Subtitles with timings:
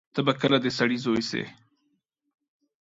[0.13, 1.43] ته به کله د سړی زوی سې.